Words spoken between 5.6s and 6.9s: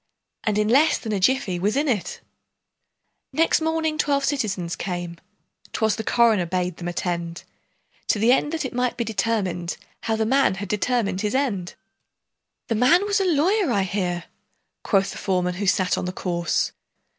('Twas the coroner bade them